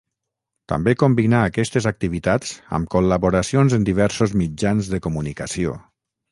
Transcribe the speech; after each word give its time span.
També 0.71 0.93
combinà 1.01 1.41
aquestes 1.49 1.89
activitats 1.91 2.55
amb 2.79 2.91
col·laboracions 2.97 3.79
en 3.79 3.87
diversos 3.93 4.37
mitjans 4.43 4.93
de 4.95 5.05
comunicació. 5.09 5.81